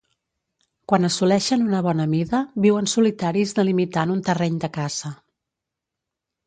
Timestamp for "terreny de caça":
4.31-5.15